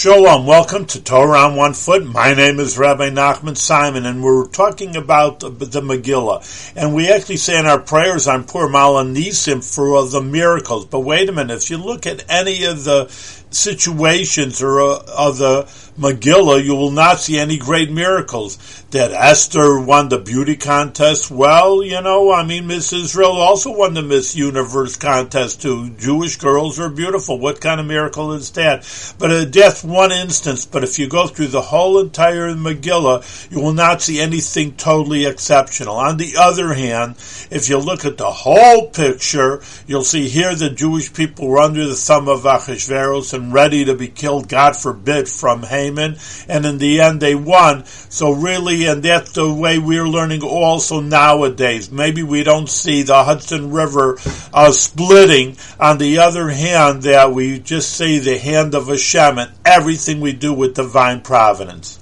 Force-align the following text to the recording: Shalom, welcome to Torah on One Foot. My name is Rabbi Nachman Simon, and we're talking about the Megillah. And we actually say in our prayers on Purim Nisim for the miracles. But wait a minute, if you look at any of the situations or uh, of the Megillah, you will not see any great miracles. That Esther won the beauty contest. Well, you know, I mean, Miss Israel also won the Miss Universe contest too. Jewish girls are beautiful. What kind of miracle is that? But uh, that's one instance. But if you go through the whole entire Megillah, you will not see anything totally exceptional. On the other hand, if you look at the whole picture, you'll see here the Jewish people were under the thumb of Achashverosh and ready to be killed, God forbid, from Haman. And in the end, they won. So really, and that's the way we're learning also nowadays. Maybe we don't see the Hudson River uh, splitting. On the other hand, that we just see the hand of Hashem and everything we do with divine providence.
Shalom, 0.00 0.46
welcome 0.46 0.86
to 0.86 1.02
Torah 1.02 1.40
on 1.40 1.56
One 1.56 1.74
Foot. 1.74 2.06
My 2.06 2.32
name 2.32 2.58
is 2.58 2.78
Rabbi 2.78 3.10
Nachman 3.10 3.54
Simon, 3.54 4.06
and 4.06 4.22
we're 4.22 4.46
talking 4.46 4.96
about 4.96 5.40
the 5.40 5.50
Megillah. 5.50 6.72
And 6.74 6.94
we 6.94 7.12
actually 7.12 7.36
say 7.36 7.58
in 7.58 7.66
our 7.66 7.78
prayers 7.78 8.26
on 8.26 8.44
Purim 8.44 8.72
Nisim 8.72 9.62
for 9.62 10.02
the 10.08 10.22
miracles. 10.22 10.86
But 10.86 11.00
wait 11.00 11.28
a 11.28 11.32
minute, 11.32 11.54
if 11.54 11.68
you 11.68 11.76
look 11.76 12.06
at 12.06 12.24
any 12.30 12.64
of 12.64 12.84
the 12.84 13.08
situations 13.50 14.62
or 14.62 14.80
uh, 14.80 15.02
of 15.16 15.38
the 15.38 15.64
Megillah, 15.98 16.64
you 16.64 16.74
will 16.74 16.92
not 16.92 17.20
see 17.20 17.38
any 17.38 17.58
great 17.58 17.90
miracles. 17.90 18.56
That 18.90 19.12
Esther 19.12 19.78
won 19.78 20.08
the 20.08 20.18
beauty 20.18 20.56
contest. 20.56 21.30
Well, 21.30 21.82
you 21.82 22.00
know, 22.00 22.32
I 22.32 22.44
mean, 22.44 22.66
Miss 22.66 22.92
Israel 22.92 23.32
also 23.32 23.76
won 23.76 23.94
the 23.94 24.02
Miss 24.02 24.34
Universe 24.34 24.96
contest 24.96 25.62
too. 25.62 25.90
Jewish 25.90 26.36
girls 26.36 26.80
are 26.80 26.88
beautiful. 26.88 27.38
What 27.38 27.60
kind 27.60 27.80
of 27.80 27.86
miracle 27.86 28.32
is 28.32 28.50
that? 28.52 29.14
But 29.18 29.30
uh, 29.30 29.44
that's 29.44 29.84
one 29.90 30.12
instance. 30.12 30.64
But 30.64 30.84
if 30.84 30.98
you 30.98 31.08
go 31.08 31.26
through 31.26 31.48
the 31.48 31.60
whole 31.60 31.98
entire 31.98 32.54
Megillah, 32.54 33.50
you 33.50 33.60
will 33.60 33.72
not 33.72 34.02
see 34.02 34.20
anything 34.20 34.72
totally 34.76 35.26
exceptional. 35.26 35.96
On 35.96 36.16
the 36.16 36.36
other 36.38 36.74
hand, 36.74 37.16
if 37.50 37.68
you 37.68 37.78
look 37.78 38.04
at 38.04 38.16
the 38.16 38.30
whole 38.30 38.88
picture, 38.88 39.62
you'll 39.86 40.04
see 40.04 40.28
here 40.28 40.54
the 40.54 40.70
Jewish 40.70 41.12
people 41.12 41.48
were 41.48 41.58
under 41.58 41.86
the 41.86 41.94
thumb 41.94 42.28
of 42.28 42.42
Achashverosh 42.42 43.34
and 43.34 43.52
ready 43.52 43.84
to 43.84 43.94
be 43.94 44.08
killed, 44.08 44.48
God 44.48 44.76
forbid, 44.76 45.28
from 45.28 45.62
Haman. 45.62 46.16
And 46.48 46.64
in 46.64 46.78
the 46.78 47.00
end, 47.00 47.20
they 47.20 47.34
won. 47.34 47.84
So 47.84 48.32
really, 48.32 48.86
and 48.86 49.02
that's 49.02 49.32
the 49.32 49.52
way 49.52 49.78
we're 49.78 50.08
learning 50.08 50.42
also 50.42 51.00
nowadays. 51.00 51.90
Maybe 51.90 52.22
we 52.22 52.44
don't 52.44 52.68
see 52.68 53.02
the 53.02 53.24
Hudson 53.24 53.70
River 53.72 54.18
uh, 54.52 54.72
splitting. 54.72 55.56
On 55.78 55.98
the 55.98 56.18
other 56.18 56.48
hand, 56.48 57.02
that 57.02 57.32
we 57.32 57.58
just 57.58 57.96
see 57.96 58.18
the 58.18 58.38
hand 58.38 58.74
of 58.74 58.88
Hashem 58.88 59.38
and 59.38 59.52
everything 59.80 60.20
we 60.20 60.34
do 60.34 60.52
with 60.52 60.74
divine 60.74 61.22
providence. 61.22 61.98